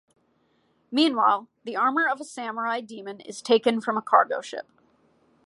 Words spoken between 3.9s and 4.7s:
a cargo ship.